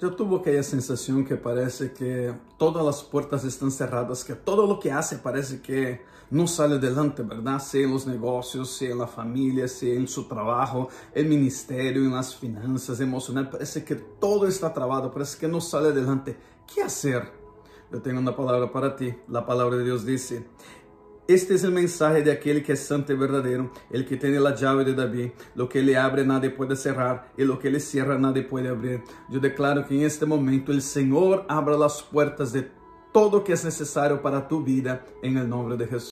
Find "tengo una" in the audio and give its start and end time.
18.00-18.36